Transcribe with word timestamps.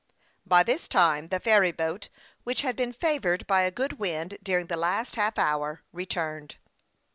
By 0.47 0.63
this 0.63 0.87
time, 0.87 1.27
the 1.27 1.39
ferry 1.39 1.71
boat, 1.71 2.09
which 2.43 2.61
had 2.63 2.75
been 2.75 2.91
favored 2.91 3.45
by 3.45 3.61
a 3.61 3.69
good 3.69 3.99
wind 3.99 4.39
during 4.41 4.65
the 4.65 4.75
last 4.75 5.15
half 5.15 5.37
hour, 5.37 5.83
returned. 5.93 6.55